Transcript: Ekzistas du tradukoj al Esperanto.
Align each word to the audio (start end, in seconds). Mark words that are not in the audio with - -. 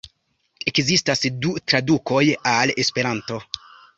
Ekzistas 0.71 1.21
du 1.43 1.51
tradukoj 1.73 2.23
al 2.55 2.75
Esperanto. 2.85 3.41